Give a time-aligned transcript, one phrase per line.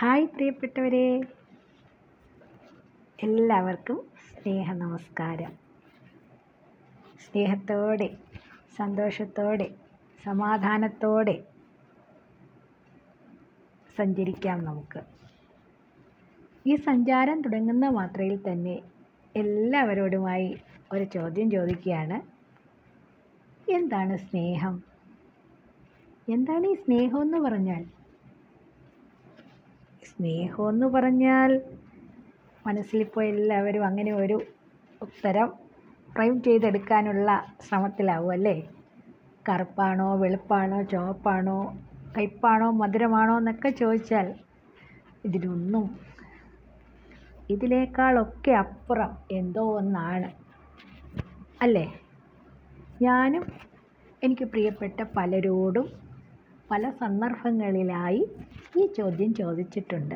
[0.00, 1.20] Hi പ്രിയപ്പെട്ടവരെ.
[3.22, 5.52] എല്ലാവർക്കും സ്നേഹ നമസ്കാരം
[7.24, 8.16] സ്നേഹത്തോടെ
[8.76, 9.74] സന്തോഷത്തോടെ
[10.24, 11.44] സമാധാനത്തോടെ
[13.98, 15.02] സഞ്ചരിക്കാം നമുക്ക്.
[16.66, 18.82] ഈ സഞ്ചാരം തുടങ്ങുന്ന മാത്രയിൽ തന്നെ
[19.36, 20.60] എല്ലാവരോടുമായി
[20.92, 22.20] ഒരു ചോദ്യം ചോദിക്കുകയാണ്.
[23.70, 24.82] എന്താണ് സ്നേഹം?
[26.28, 27.99] എന്താണ് ഈ സ്നേഹം എന്ന് പറഞ്ഞാൽ?
[30.20, 31.50] സ്നേഹം എന്ന് പറഞ്ഞാൽ
[32.66, 34.36] മനസ്സിലിപ്പോൾ എല്ലാവരും അങ്ങനെ ഒരു
[35.00, 35.48] ഉത്തരം
[36.08, 37.28] ഫ്രെയിം ചെയ്തെടുക്കാനുള്ള
[37.60, 38.54] ശ്രമത്തിലാവും അല്ലേ?
[39.48, 41.56] കറുപ്പാണോ വെളുപ്പാണോ ചുവപ്പാണോ
[42.16, 44.34] കയ്പ്പാണോ മധുരമാണോ എന്നൊക്കെ ചോദിച്ചാൽ
[45.24, 45.86] ഇതിനൊന്നും
[47.50, 50.30] ഇതിനേക്കാളൊക്കെ അപ്പുറം എന്തോ ഒന്നാണ്.
[51.62, 51.86] അല്ലേ?
[53.02, 53.46] ഞാനും
[54.22, 55.88] എനിക്ക് പ്രിയപ്പെട്ട പലരോടും
[56.70, 58.26] പല സന്ദർഭങ്ങളിലായി
[58.76, 60.14] ഈ ചോദ്യം ചോദിച്ചിട്ടുണ്ട്.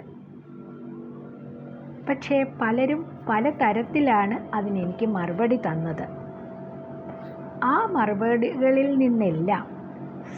[2.09, 6.07] പക്ഷേ പലരും പല തരത്തിലാണ് അതിനെനിക്ക് മറുപടി തന്നത്.
[7.65, 9.65] ആ മറുപടികളിൽ നിന്നെല്ലാം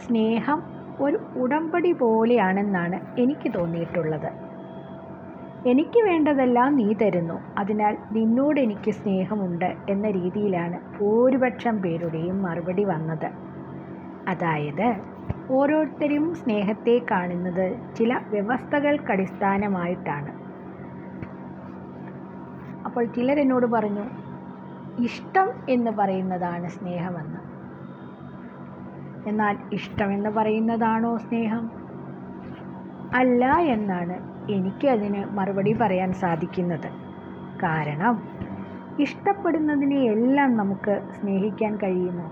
[0.03, 0.61] സ്നേഹം
[1.01, 4.29] ഒരു ഉടമ്പടി പോലെയാണെന്നാണ് എനിക്ക് തോന്നിയിട്ടുള്ളത്.
[5.65, 7.41] എനിക്ക് വേണ്ടതെല്ലാം നീ തരുന്നു.
[7.57, 13.29] അതിനാൽ നിന്നോട് എനിക്ക് സ്നേഹമുണ്ട് എന്ന രീതിയിലാണ് ഭൂരിപക്ഷം പേരുടെയും മറുപടി വന്നത്.
[14.27, 15.16] അതായത്
[15.49, 20.31] ഓരോരുത്തരും സ്നേഹത്തെ കാണുന്നത് ചില വ്യവസ്ഥകൾക്കടിസ്ഥാനമായിട്ടാണ്.
[22.85, 24.03] അപ്പോൾ ചിലരെന്നോട് പറഞ്ഞു
[24.99, 27.37] ഇഷ്ടം എന്ന് പറയുന്നതാണ് സ്നേഹമെന്ന്.
[29.29, 31.71] എന്നാൽ ഇഷ്ടമെന്ന് പറയുന്നതാണോ സ്നേഹം?
[33.13, 36.91] അല്ല എന്നാണ് എനിക്ക് അതിന് മറുപടി പറയാൻ സാധിക്കുന്നത്.
[37.63, 38.23] കാരണം
[38.99, 42.31] ഇഷ്ടപ്പെടുന്നതിനെ എല്ലാം നമുക്ക് സ്നേഹിക്കാൻ കഴിയുമോ?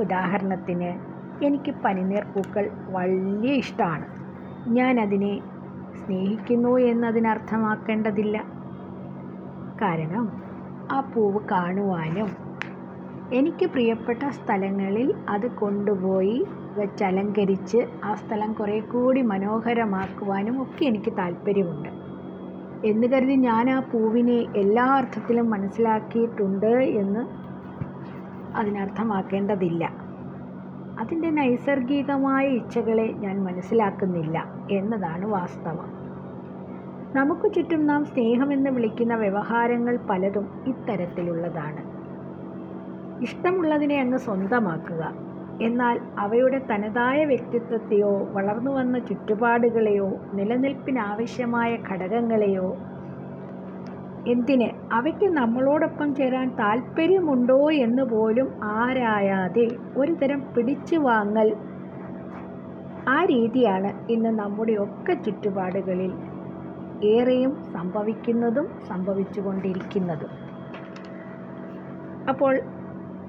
[0.00, 4.06] ഉദാഹരണത്തിന് എനിക്ക് പനിനീർ പൂക്കൾ വലിയ ഇഷ്ടമാണ്.
[4.68, 5.40] ഞാൻ അതിനെ
[5.94, 8.38] സ്നേഹിക്കുന്നു എന്നതിനർത്ഥമാക്കേണ്ടതില്ല.
[9.82, 10.42] കാരണം
[10.92, 12.48] ആ പൂവ് കാണുവാനും
[13.32, 16.46] എനിക്ക് പ്രിയപ്പെട്ട സ്ഥലങ്ങളിൽ അത് കൊണ്ടുപോയി
[16.78, 21.88] വെച്ചലങ്കരിച്ച് ആ സ്ഥലം കുറേ കൂടി മനോഹരമാക്കുവാനും ഒക്കെ എനിക്ക് താല്പര്യമുണ്ട്.
[22.86, 27.26] എന്ന് കരുതി ഞാൻ ആ പൂവിനെ എല്ലാ അർത്ഥത്തിലും മനസ്സിലാക്കിയിട്ടുണ്ട് എന്ന്
[28.56, 29.97] അതിനർത്ഥമാക്കേണ്ടതില്ല.
[30.98, 35.88] അതിന്റെ നൈസർഗികമായ ഇച്ഛകളെ ഞാൻ മനസ്സിലാക്കുന്നില്ല എന്നതാണ് വാസ്തവം.
[37.14, 41.82] നമുക്ക് ചുറ്റും നാം സ്നേഹമെന്ന് വിളിക്കുന്ന വ്യവഹാരങ്ങൾ പലതും ഇത്തരത്തിലുള്ളതാണ്.
[43.20, 45.02] ഇഷ്ടമുള്ളതിനെ അങ്ങ് സ്വന്തമാക്കുക.
[45.60, 52.87] എന്നാൽ അവയുടെ തനതായ വ്യക്തിത്വത്തെയോ വളർന്നു വന്ന ചുറ്റുപാടുകളെയോ നിലനിൽപ്പിനാവശ്യമായ ഘടകങ്ങളെയോ
[54.26, 54.68] എന്തിന്?
[54.92, 61.48] അവയ്ക്ക് നമ്മളോടൊപ്പം ചേരാൻ താല്പര്യമുണ്ടോ എന്ന് പോലും ആരായാതെ ഒരു തരം പിടിച്ചു വാങ്ങൽ
[63.06, 66.12] ആ രീതിയാണ് ഇന്ന് നമ്മുടെ ഒക്കെ ചുറ്റുപാടുകളിൽ
[67.02, 70.32] ഏറെയും സംഭവിക്കുന്നതും സംഭവിച്ചുകൊണ്ടിരിക്കുന്നതും.
[72.28, 72.54] അപ്പോൾ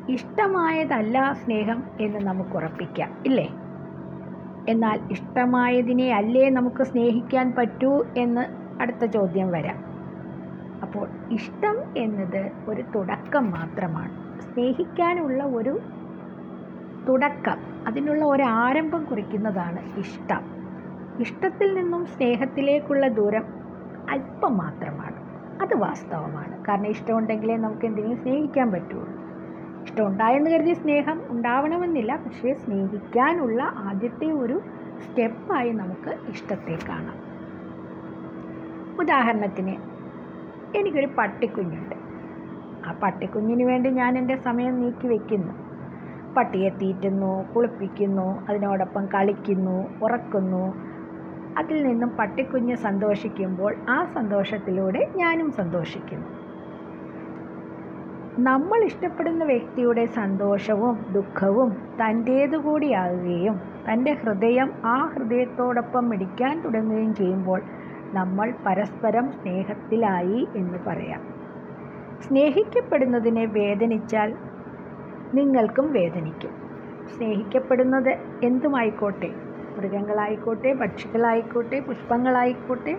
[0.08, 3.48] ഇഷ്ടമായതല്ല സ്നേഹം എന്ന് നമുക്ക് ഉറപ്പിക്കാം ഇല്ലേ?
[4.68, 8.44] എന്നാൽ ഇഷ്ടമായതിനെ അല്ലേ നമുക്ക് സ്നേഹിക്കാൻ പറ്റൂ എന്ന്
[8.82, 9.89] അടുത്ത ചോദ്യം വരാം.
[10.82, 14.42] അപ്പോൾ ഇഷ്ടം എന്നത് ഒരു തുടക്കം മാത്രമാണ്.
[14.42, 15.80] സ്നേഹിക്കാനുള്ള ഒരു
[17.10, 17.58] തുടക്കം
[17.88, 20.42] അതിനുള്ള ഒരു ആരംഭം കുറിക്കുന്നതാണ് ഇഷ്ടം.
[21.20, 23.44] ഇഷ്ടത്തിൽ നിന്നും സ്നേഹത്തിലേക്കുള്ള ദൂരം
[24.10, 25.30] അല്പം മാത്രമാണ്.
[25.62, 26.66] അത് വാസ്തവമാണ്.
[26.66, 29.10] കാരണം ഇഷ്ടമുണ്ടെങ്കിലേ നമുക്ക് എന്തെങ്കിലും സ്നേഹിക്കാൻ പറ്റുള്ളൂ.
[29.84, 32.16] ഇഷ്ടം ഉണ്ടായെന്ന് കരുതി സ്നേഹം ഉണ്ടാവണമെന്നില്ല.
[32.16, 34.62] പക്ഷേ സ്നേഹിക്കാനുള്ള ആദ്യത്തെ ഒരു
[35.00, 37.30] സ്റ്റെപ്പായി നമുക്ക് ഇഷ്ടത്തെ കാണാം.
[39.00, 39.99] ഉദാഹരണത്തിന്
[40.76, 41.96] എനിക്കൊരു പട്ടിക്കുഞ്ഞുണ്ട്.
[42.86, 45.54] ആ പട്ടിക്കുഞ്ഞിന് വേണ്ടി ഞാൻ എന്റെ സമയം നീക്കി വയ്ക്കുന്നു
[46.36, 50.74] പട്ടിയെ തീറ്റുന്നു കുളിപ്പിക്കുന്നു അതിനോടൊപ്പം കളിക്കുന്നു ഉറക്കുന്നു.
[51.58, 56.28] അതിൽ നിന്നും പട്ടിക്കുഞ്ഞ് സന്തോഷിക്കുമ്പോൾ ആ സന്തോഷത്തിലൂടെ ഞാനും സന്തോഷിക്കുന്നു.
[58.40, 61.70] നമ്മൾ ഇഷ്ടപ്പെടുന്ന വ്യക്തിയുടെ സന്തോഷവും ദുഃഖവും
[62.02, 67.62] തന്റേതുകൂടിയാകുകയും തന്റെ ഹൃദയം ആ ഹൃദയത്തോടൊപ്പം മിടിക്കാൻ തുടങ്ങുകയും ചെയ്യുമ്പോൾ
[68.14, 71.22] നമ്മൾ പരസ്പരം സ്നേഹത്തിലായി എന്ന് പറയാം.
[72.22, 74.30] സ്നേഹിക്കപ്പെടുന്നതിനെ വേദനിച്ചാൽ
[75.34, 76.54] നിങ്ങൾക്കും വേദനിക്കും.
[77.16, 78.10] സ്നേഹിക്കപ്പെടുന്നത്
[78.44, 79.30] എന്തുമായിക്കോട്ടെ?
[79.78, 82.94] മൃഗങ്ങളായിക്കോട്ടെ പക്ഷികളായിക്കോട്ടെ പുഷ്പങ്ങളായിക്കോട്ടെ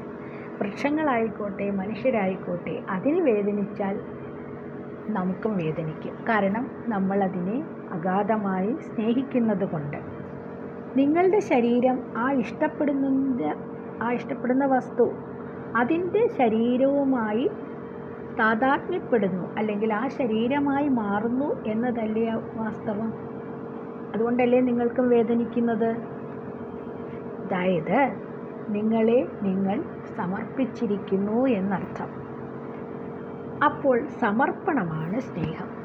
[0.61, 3.97] വൃക്ഷങ്ങളായിക്കോട്ടെ മനുഷ്യരായിക്കോട്ടെ അതിന് വേദനിച്ചാൽ
[5.09, 6.25] നമുക്കും വേദനിക്കും.
[6.29, 7.59] കാരണം നമ്മളതിനെ
[7.93, 9.99] അഗാധമായി സ്നേഹിക്കുന്നത് കൊണ്ട്
[10.97, 13.07] നിങ്ങളുടെ ശരീരം ആ ഇഷ്ടപ്പെടുന്ന
[14.03, 15.13] ആ ഇഷ്ടപ്പെടുന്ന വസ്തു
[15.77, 17.51] അതിന്റെ ശരീരവുമായി
[18.39, 23.13] താതാത്മ്യപ്പെടുന്നു അല്ലെങ്കിൽ ആ ശരീരമായി മാറുന്നു എന്നതല്ലേ വാസ്തവം?
[24.15, 25.91] അതുകൊണ്ടല്ലേ നിങ്ങൾക്കും വേദനിക്കുന്നത്?
[27.45, 28.17] അതായത്
[28.69, 29.85] നിങ്ങളെ നിങ്ങൾ
[30.17, 32.09] സമർപ്പിച്ചിരിക്കുന്നു എന്നർത്ഥം.
[33.65, 35.81] അപ്പോൾ സമർപ്പണമാണ് സ്നേഹം.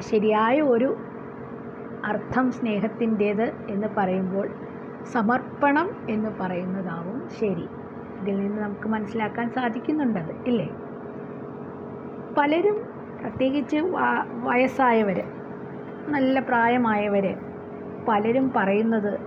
[0.00, 0.96] ശരിയായ ഒരു
[2.04, 4.48] അർത്ഥം സ്നേഹത്തിന്റേത് എന്ന് പറയുമ്പോൾ
[5.04, 7.28] സമർപ്പണം എന്ന് പറയുന്നതാവും.
[7.28, 7.68] ശരി.
[8.20, 10.68] ഇതിൽ നിന്ന് നമുക്ക് മനസ്സിലാക്കാൻ സാധിക്കുന്നുണ്ടത് ഇല്ലേ?
[12.38, 12.76] പലരും
[13.20, 13.76] പ്രത്യേകിച്ച്
[14.32, 15.22] വയസ്സായവർ
[16.08, 17.38] നല്ല പ്രായമായവർ
[18.08, 19.20] പലരും പറയുന്നത്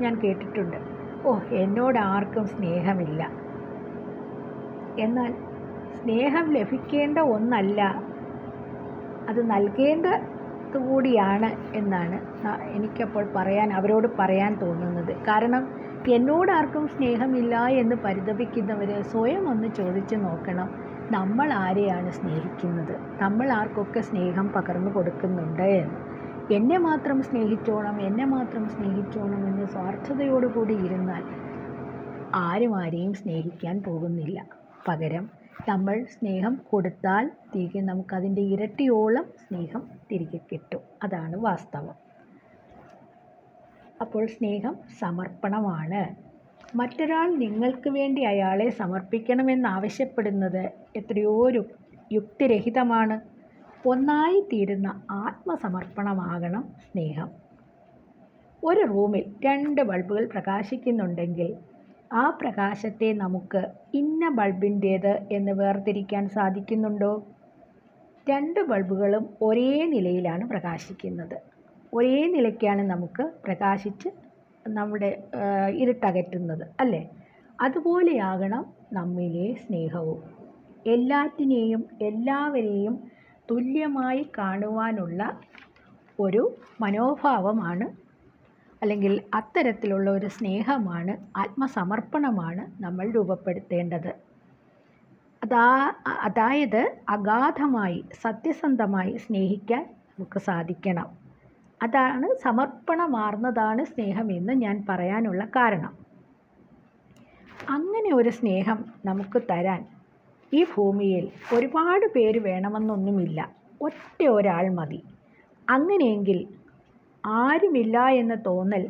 [0.00, 0.76] ഞാൻ കേട്ടിട്ടുണ്ട്.
[1.24, 3.30] ഓ എന്നോട് ആർക്കും സ്നേഹമില്ല.
[4.98, 5.32] എന്നാൽ
[5.96, 7.80] സ്നേഹം ലഭിക്കേണ്ട ഒന്നല്ല
[9.28, 10.29] അത് നൽകേണ്ടത്
[10.78, 15.16] കൂടിയാണ് എന്നാണ് എനിക്കപ്പോൾ പറയാൻ അവരോട് പറയാൻ തോന്നുന്നത്.
[15.28, 15.68] കാരണം
[16.08, 20.68] എന്നോടാർക്കും സ്നേഹമില്ല എന്ന് പരിതപിക്കുന്നവർ സ്വയം ഒന്ന് ചോദിച്ചു നോക്കണം
[21.10, 22.98] നമ്മൾ ആരെയാണ് സ്നേഹിക്കുന്നത്?
[23.22, 25.94] നമ്മൾ ആർക്കൊക്കെ സ്നേഹം പകർന്നു കൊടുക്കുന്നുണ്ട് എന്ന്.
[26.54, 31.22] എന്നെ മാത്രം സ്നേഹിച്ചോണം എന്നെ മാത്രം സ്നേഹിച്ചോണം എന്ന് സ്വാർത്ഥതയോടുകൂടി ഇരുന്നാൽ
[32.34, 34.44] ആരും ആരെയും സ്നേഹിക്കാൻ പോകുന്നില്ല.
[34.88, 40.80] പകരം നമ്മൾ സ്നേഹം കൊടുത്താൽ തിരികെ നമുക്കതിന്റെ ഇരട്ടിയോളം സ്നേഹം തിരികെ കിട്ടും.
[41.02, 41.94] അതാണ് വാസ്തവം.
[44.00, 46.14] അപ്പോൾ സ്നേഹം സമർപ്പണമാണ്.
[46.76, 51.50] മറ്റൊരാൾ നിങ്ങൾക്ക് വേണ്ടി അയാളെ സമർപ്പിക്കണമെന്ന് ആവശ്യപ്പെടുന്നത് എത്രയോ
[52.12, 53.20] യുക്തിരഹിതമാണ്.
[53.86, 57.30] ഒന്നായി തീരുന്ന ആത്മസമർപ്പണമാകണം സ്നേഹം.
[58.64, 61.56] ഒരു റൂമിൽ രണ്ട് ബൾബുകൾ പ്രകാശിക്കുന്നുണ്ടെങ്കിൽ
[62.10, 63.60] ആ പ്രകാശത്തെ നമുക്ക്
[63.94, 67.10] ഇന്ന ബൾബിന്റേത് എന്ന് വേർതിരിക്കാൻ സാധിക്കുന്നുണ്ടോ?
[68.26, 71.36] രണ്ട് ബൾബുകളും ഒരേ നിലയിലാണ് പ്രകാശിക്കുന്നത്.
[71.92, 74.08] ഒരേ നിലയ്ക്കാണ് നമുക്ക് പ്രകാശിച്ച്
[74.68, 75.10] നമ്മുടെ
[75.74, 77.02] ഇരുട്ടകറ്റുന്നത് അല്ലേ?
[77.58, 80.20] അതുപോലെയാകണം നമ്മിലെ സ്നേഹവും.
[80.86, 82.94] എല്ലാറ്റിനെയും എല്ലാവരെയും
[83.48, 85.22] തുല്യമായി കാണുവാനുള്ള
[86.18, 86.42] ഒരു
[86.80, 87.86] മനോഭാവമാണ്
[88.82, 94.12] അല്ലെങ്കിൽ അത്തരത്തിലുള്ള ഒരു സ്നേഹമാണ് ആത്മസമർപ്പണമാണ് നമ്മൾ രൂപപ്പെടുത്തേണ്ടത്.
[95.42, 101.08] അതാ അതായത് അഗാധമായി സത്യസന്ധമായി സ്നേഹിക്കാൻ നമുക്ക് സാധിക്കണം.
[101.82, 105.92] അതാണ് സമർപ്പണമാർന്നതാണ് സ്നേഹമെന്ന് ഞാൻ പറയാനുള്ള കാരണം.
[107.68, 109.80] അങ്ങനെ ഒരു സ്നേഹം നമുക്ക് തരാൻ
[110.52, 111.24] ഈ ഭൂമിയിൽ
[111.54, 113.40] ഒരുപാട് പേര് വേണമെന്നൊന്നുമില്ല.
[113.80, 115.00] ഒറ്റ ഒരാൾ മതി.
[115.68, 116.38] അങ്ങനെയെങ്കിൽ
[117.24, 118.84] ആരുമില്ല എന്ന തോന്നൽ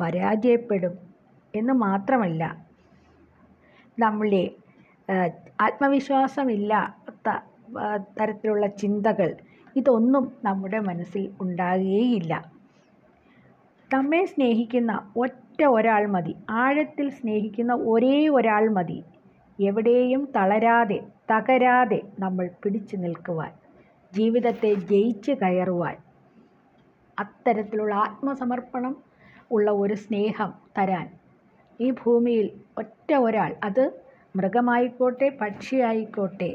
[0.00, 0.94] പരാജയപ്പെടും
[1.54, 2.42] എന്ന് മാത്രമല്ല.
[3.98, 4.44] നമ്മളെ
[5.60, 7.28] ആത്മവിശ്വാസമില്ലാത്ത
[8.20, 9.36] തരത്തിലുള്ള ചിന്തകൾ
[9.76, 12.32] ഇതൊന്നും നമ്മുടെ മനസ്സിൽ ഉണ്ടാകുകയില്ല.
[13.94, 16.36] നമ്മെ സ്നേഹിക്കുന്ന ഒറ്റ ഒരാൾ മതി.
[16.50, 19.04] ആഴത്തിൽ സ്നേഹിക്കുന്ന ഒരേ ഒരാൾ മതി.
[19.58, 20.98] എവിടെയും തളരാതെ
[21.32, 23.52] തകരാതെ നമ്മൾ പിടിച്ചു നിൽക്കുവാൻ
[24.12, 25.96] ജീവിതത്തെ ജയിച്ച് കയറുവാൻ
[27.18, 28.94] അത്തരത്തിലുള്ള ആത്മസമർപ്പണം
[29.50, 31.06] ഉള്ള ഒരു സ്നേഹം തരാൻ.
[31.80, 32.46] ഈ ഭൂമിയിൽ
[32.78, 33.84] ഒറ്റ ഒരാൾ അത്
[34.36, 36.52] മൃഗമായിക്കോട്ടെ പക്ഷിയായിക്കോട്ടെ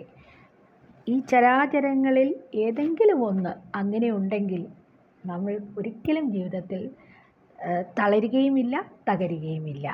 [1.07, 2.30] ഈ ചരാചരങ്ങളിൽ
[2.65, 4.63] ഏതെങ്കിലും ഒന്ന് അങ്ങനെ ഉണ്ടെങ്കിൽ
[5.25, 6.81] നമ്മൾ ഒരിക്കലും ജീവിതത്തിൽ
[8.00, 8.75] തളരുകയുമില്ല
[9.10, 9.88] തകരുകയുമില്ല.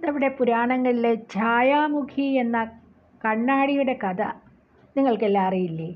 [0.00, 2.58] നമ്മുടെ പുരാണങ്ങളിലെ ഛായാമുഖി എന്ന
[3.24, 4.20] കണ്ണാടിയുടെ കഥ
[4.96, 5.90] നിങ്ങൾക്കെല്ലാം അറിയില്ലേ?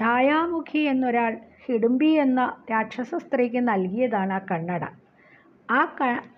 [0.00, 1.32] ഛായാമുഖി എന്നൊരാൾ
[1.64, 4.84] ഹിഡുംബി എന്ന രാക്ഷസ സ്ത്രീക്ക് നൽകിയതാണ് ആ കണ്ണട.
[5.68, 5.80] ആ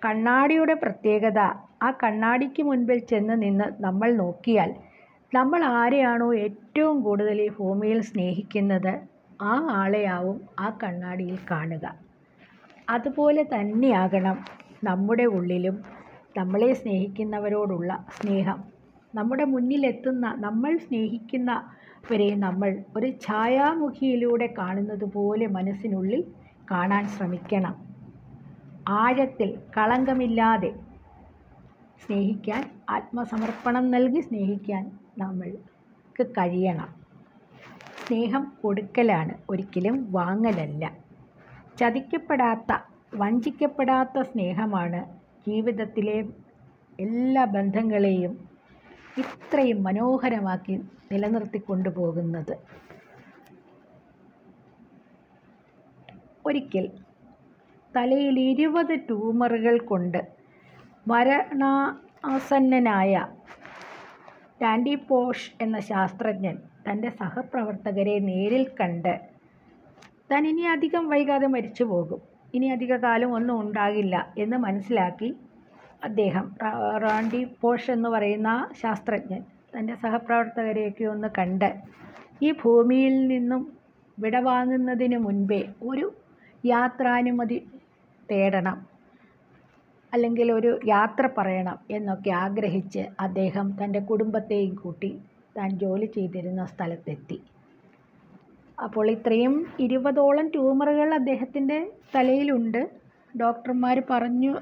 [0.05, 1.41] കണ്ണാടിയുടെ പ്രത്യേകത
[1.83, 4.71] ആ കണ്ണാടിക്ക് മുൻപിൽ ചെന്ന് നിന്ന് നമ്മൾ നോക്കിയാൽ
[5.33, 8.93] നമ്മൾ ആരെയാണോ ഏറ്റവും കൂടുതൽ ഈ ഭൂമിയിൽ സ്നേഹിക്കുന്നത്?
[9.43, 11.87] ആ ആളെയാവും ആ കണ്ണാടിയിൽ കാണുക.
[12.89, 14.39] അതുപോലെ തന്നെയാകണം
[14.85, 15.77] നമ്മുടെ ഉള്ളിലും
[16.37, 18.59] നമ്മളെ സ്നേഹിക്കുന്നവരോടുള്ള സ്നേഹം.
[19.15, 20.73] നമ്മുടെ മുന്നിലെത്തുന്ന നമ്മൾ
[22.05, 26.23] സ്നേഹിക്കുന്നവരെ നമ്മൾ ഒരു ഛായാമുഖിയിലൂടെ കാണുന്നത് പോലെ മനസ്സിനുള്ളിൽ
[26.71, 27.75] കാണാൻ ശ്രമിക്കണം.
[28.89, 30.71] ആഴത്തിൽ കളങ്കമില്ലാതെ
[32.03, 34.85] സ്നേഹിക്കാൻ ആത്മസമർപ്പണം നൽകി സ്നേഹിക്കാൻ
[35.19, 36.91] നമ്മൾക്ക് കഴിയണം.
[38.03, 40.85] സ്നേഹം കൊടുക്കലാണ് ഒരിക്കലും വാങ്ങലല്ല.
[41.81, 42.73] ചതിക്കപ്പെടാത്ത
[43.15, 45.01] വഞ്ചിക്കപ്പെടാത്ത സ്നേഹമാണ്
[45.47, 46.19] ജീവിതത്തിലെ
[47.01, 48.33] എല്ലാ ബന്ധങ്ങളെയും
[49.19, 50.81] ഇത്രയും മനോഹരമാക്കി
[51.13, 52.59] നിലനിർത്തി കൊണ്ടുപോകുന്നത്
[56.47, 56.91] ഒരിക്കൽ
[57.95, 60.27] തലയിൽ ഇരുപത് ട്യൂമറുകൾ കൊണ്ട്
[61.07, 63.27] മരണാസന്നനായ
[64.63, 69.21] ഡാൻഡി പോഷ് എന്ന ശാസ്ത്രജ്ഞൻ തന്റെ സഹപ്രവർത്തകരെ നേരിൽ കണ്ട്
[70.31, 72.21] താൻ ഇനി അധികം വൈകാതെ മരിച്ചു പോകും
[72.55, 75.35] ഇനി അധിക കാലം ഒന്നും ഉണ്ടാകില്ല എന്ന് മനസ്സിലാക്കി
[76.03, 76.47] അദ്ദേഹം
[77.05, 79.43] റാണ്ടി പോഷ് എന്ന് പറയുന്ന ശാസ്ത്രജ്ഞൻ
[79.75, 81.69] തന്റെ സഹപ്രവർത്തകരെയൊക്കെ ഒന്ന് കണ്ട്
[82.43, 83.63] ഈ ഭൂമിയിൽ നിന്നും
[84.19, 86.07] വിടവാങ്ങുന്നതിന് മുൻപേ ഒരു
[86.65, 87.59] യാത്രാനുമതി
[88.29, 88.79] തേടണം
[90.13, 95.11] അല്ലെങ്കിൽ ഒരു യാത്ര പറയണം എന്നൊക്കെ ആഗ്രഹിച്ച് അദ്ദേഹം തന്റെ കുടുംബത്തെയും കൂട്ടി
[95.57, 97.39] താൻ ജോലി ചെയ്തിരുന്ന സ്ഥലത്തെത്തി.
[98.79, 101.79] അപ്പോൾ ഇത്രയും ഇരുപതോളം ട്യൂമറുകൾ അദ്ദേഹത്തിന്റെ
[102.15, 102.83] തലയിലുണ്ട്.
[103.35, 104.53] ഡോക്ടർമാർ പറഞ്ഞു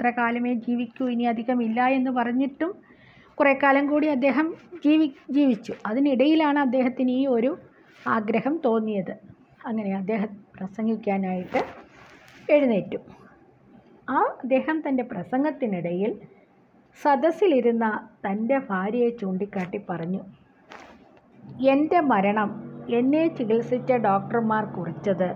[0.00, 2.70] ഇത്ര കാലമേ ജീവിക്കൂ ഇനി അധികമില്ല എന്ന് പറഞ്ഞിട്ടും
[3.34, 4.54] കുറേ കാലം കൂടി അദ്ദേഹം
[4.84, 5.72] ജീവി ജീവിച്ചു.
[5.86, 7.58] അതിനിടയിലാണ് അദ്ദേഹത്തിന് ഈ ഒരു
[8.08, 9.12] ആഗ്രഹം തോന്നിയത്.
[9.66, 11.60] അങ്ങനെ അദ്ദേഹം പ്രസംഗിക്കാനായിട്ട്
[12.52, 12.98] എഴുന്നേറ്റു.
[14.10, 16.20] ആ അദ്ദേഹം തന്റെ പ്രസംഗത്തിനിടയിൽ
[17.02, 20.22] സദസ്സിലിരുന്ന തന്റെ ഭാര്യയെ ചൂണ്ടിക്കാട്ടി പറഞ്ഞു
[21.68, 22.50] എന്റെ മരണം
[22.90, 25.28] എന്നെ ചികിത്സിച്ച ഡോക്ടർമാർ കുറിച്ചത്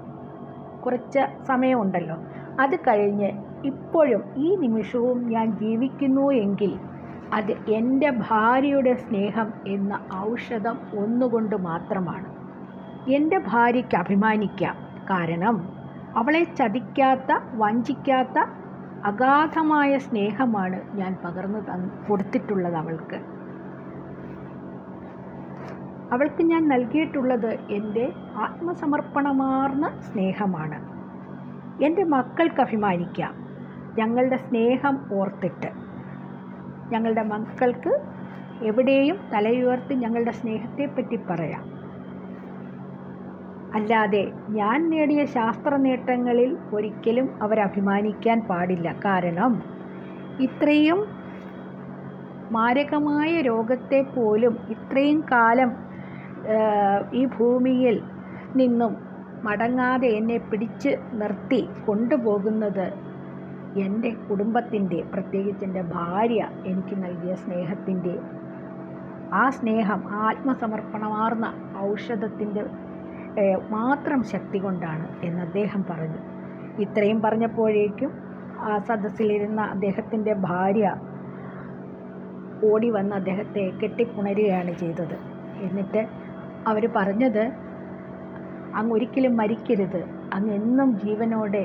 [0.84, 2.16] കുറച്ച് സമയമുണ്ടല്ലോ.
[2.60, 6.80] അത് കഴിഞ്ഞ് ഇപ്പോഴും ഈ നിമിഷവും ഞാൻ ജീവിക്കുന്നു എങ്കിൽ
[7.32, 12.28] അത് എന്റെ ഭാര്യയുടെ സ്നേഹം എന്ന ഔഷധം ഒന്നുകൊണ്ട് മാത്രമാണ്.
[13.08, 14.76] എന്റെ ഭാര്യയ്ക്ക് അഭിമാനിക്കാം.
[15.10, 15.56] കാരണം
[16.16, 18.38] അവളെ ചതിക്കാത്ത വഞ്ചിക്കാത്ത
[19.04, 23.18] അഗാധമായ സ്നേഹമാണ് ഞാൻ പകർന്നു തന്ന് കൊടുത്തിട്ടുള്ളത് അവൾക്ക്.
[26.12, 30.78] അവൾക്ക് ഞാൻ നൽകിയിട്ടുള്ളത് എന്റെ ആത്മസമർപ്പണമാർന്ന സ്നേഹമാണ്.
[31.84, 33.43] എന്റെ മക്കൾക്ക് അഭിമാനിക്കാം.
[33.98, 35.70] ഞങ്ങളുടെ സ്നേഹം ഓർത്തിട്ട്
[36.90, 37.92] ഞങ്ങളുടെ മക്കൾക്ക്
[38.60, 41.64] എവിടെയും തലയുയർത്തി ഞങ്ങളുടെ സ്നേഹത്തെപ്പറ്റി പറയാം.
[43.72, 48.88] അല്ലാതെ ഞാൻ നേടിയ ശാസ്ത്ര നേട്ടങ്ങളിൽ ഒരിക്കലും അവരഭിമാനിക്കാൻ പാടില്ല.
[49.04, 49.52] കാരണം
[50.38, 51.00] ഇത്രയും
[52.50, 55.70] മാരകമായ രോഗത്തെ പോലും ഇത്രയും കാലം
[57.12, 57.96] ഈ ഭൂമിയിൽ
[58.56, 58.92] നിന്നും
[59.42, 62.86] മടങ്ങാതെ എന്നെ പിടിച്ച് നിർത്തി കൊണ്ടുപോകുന്നത്
[63.74, 68.14] എന്റെ കുടുംബത്തിന്റെ പ്രത്യേകിച്ച് എന്റെ ഭാര്യ എനിക്ക് നൽകിയ സ്നേഹത്തിന്റെ
[69.32, 71.46] ആ സ്നേഹം ആത്മസമർപ്പണമാർന്ന
[71.84, 72.62] ഔഷധത്തിന്റെ
[73.74, 76.20] മാത്രം ശക്തി കൊണ്ടാണ് എന്ന് അദ്ദേഹം പറഞ്ഞു.
[76.78, 78.10] ഇത്രയും പറഞ്ഞപ്പോഴേക്കും
[78.64, 80.84] ആ സദസ്സിലിരുന്ന അദ്ദേഹത്തിന്റെ ഭാര്യ
[82.62, 85.16] ഓടി വന്ന് അദ്ദേഹത്തെ കെട്ടിപ്പുണരുകയാണ് ചെയ്തത്.
[85.58, 86.02] എന്നിട്ട്
[86.66, 87.44] അവർ പറഞ്ഞത്
[88.72, 90.00] അങ്ങ് ഒരിക്കലും മരിക്കരുത്.
[90.32, 91.64] അങ്ങ് എന്നും ജീവനോടെ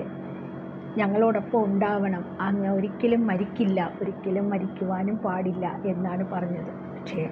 [0.96, 2.24] ഞങ്ങളോടൊപ്പം ഉണ്ടാവണം.
[2.41, 3.79] അങ്ങ് ഒരിക്കലും മരിക്കില്ല.
[4.01, 6.72] ഒരിക്കലും മരിക്കുവാനും പാടില്ല എന്നാണ് പറഞ്ഞത്.
[6.93, 7.24] പക്ഷേ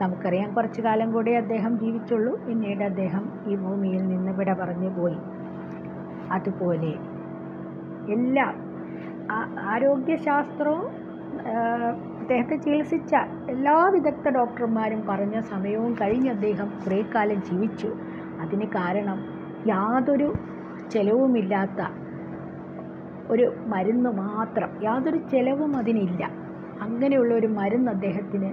[0.00, 2.32] നമുക്കറിയാം കുറച്ചു കാലം കൂടെ അദ്ദേഹം ജീവിച്ചുള്ളൂ.
[2.46, 5.20] പിന്നീട് അദ്ദേഹം ഈ ഭൂമിയിൽ നിന്ന് വിട പറഞ്ഞു പോയി.
[6.30, 6.92] അതുപോലെ
[8.06, 8.54] എല്ലാം
[9.66, 10.86] ആരോഗ്യശാസ്ത്രവും
[12.20, 13.12] അദ്ദേഹത്തെ ചികിത്സിച്ച
[13.48, 17.90] എല്ലാ വിദഗ്ധ ഡോക്ടർമാരും പറഞ്ഞ സമയവും കഴിഞ്ഞ് അദ്ദേഹം കുറേ കാലം ജീവിച്ചു.
[18.40, 19.18] അതിന് കാരണം
[19.64, 20.28] യാതൊരു
[20.90, 21.80] ചെലവുമില്ലാത്ത
[23.30, 24.70] ഒരു മരുന്ന് മാത്രം.
[24.82, 26.22] യാതൊരു ചെലവും അതിനില്ല.
[26.80, 28.50] അങ്ങനെയുള്ള ഒരു മരുന്ന് അദ്ദേഹത്തിന്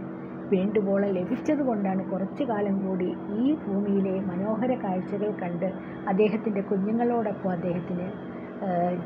[0.54, 3.08] വേണ്ടുവോളം ലഭിച്ചത് കൊണ്ടാണ് കുറച്ചു കാലം കൂടി
[3.40, 5.68] ഈ ഭൂമിയിലെ മനോഹര കാഴ്ചകൾ കണ്ട്
[6.08, 8.08] അദ്ദേഹത്തിന്റെ കുഞ്ഞുങ്ങളോടൊപ്പം അദ്ദേഹത്തിന്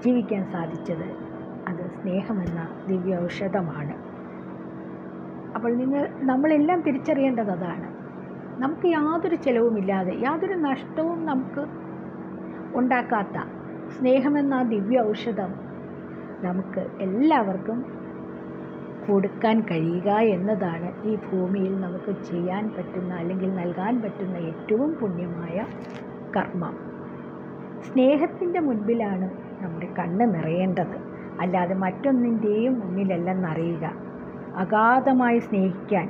[0.03, 1.07] ജീവിക്കാൻ സാധിച്ചത്.
[1.67, 3.95] അത് സ്നേഹമെന്ന ദിവ്യ ഔഷധമാണ്
[5.55, 7.87] അപ്പോൾ നിങ്ങൾ നമ്മളെല്ലാം തിരിച്ചറിയേണ്ടത് അതാണ്.
[8.57, 11.63] നമുക്ക് യാതൊരു ചിലവുമില്ലാതെ യാതൊരു നഷ്ടവും നമുക്ക്
[12.73, 13.37] ഉണ്ടാക്കാത്ത
[13.95, 15.51] സ്നേഹമെന്ന ആ ദിവ്യ ഔഷധം
[16.43, 17.79] നമുക്ക് എല്ലാവർക്കും
[19.01, 25.57] കൊടുക്കാൻ കഴിയുക എന്നതാണ് ഈ ഭൂമിയിൽ നമുക്ക് ചെയ്യാൻ പറ്റുന്ന അല്ലെങ്കിൽ നൽകാൻ പറ്റുന്ന ഏറ്റവും പുണ്യമായ
[26.35, 26.75] കർമ്മം.
[27.83, 29.27] സ്നേഹത്തിന്റെ മുൻപിലാണ്
[29.61, 30.97] നമ്മുടെ കണ്ണ് നിറയേണ്ടത്.
[31.39, 33.85] അല്ലാതെ മറ്റൊന്നിന്റെയും മുന്നിലല്ലെന്നറിയുക.
[34.55, 36.07] അഗാധമായി സ്നേഹിക്കാൻ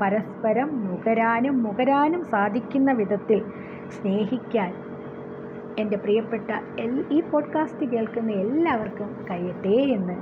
[0.00, 3.40] പരസ്പരം നുകരാനും മുഖരാനും സാധിക്കുന്ന വിധത്തിൽ
[3.90, 4.70] സ്നേഹിക്കാൻ
[5.78, 6.50] എന്റെ പ്രിയപ്പെട്ട
[7.10, 10.12] ഈ പോഡ്കാസ്റ്റ് കേൾക്കുന്ന എല്ലാവർക്കും കഴിയട്ടെ എന്ന്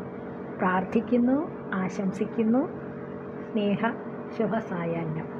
[0.58, 2.68] പ്രാർത്ഥിക്കുന്നു ആശംസിക്കുന്നു.
[3.52, 3.80] സ്നേഹ
[4.38, 5.35] ശുഭസായാഹ്നം.